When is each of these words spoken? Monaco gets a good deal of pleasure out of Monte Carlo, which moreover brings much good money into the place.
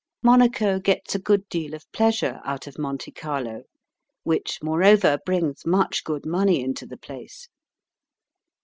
Monaco 0.23 0.79
gets 0.79 1.13
a 1.13 1.19
good 1.19 1.47
deal 1.47 1.75
of 1.75 1.85
pleasure 1.91 2.41
out 2.43 2.65
of 2.65 2.79
Monte 2.79 3.11
Carlo, 3.11 3.65
which 4.23 4.57
moreover 4.63 5.19
brings 5.27 5.63
much 5.63 6.03
good 6.03 6.25
money 6.25 6.59
into 6.59 6.87
the 6.87 6.97
place. 6.97 7.49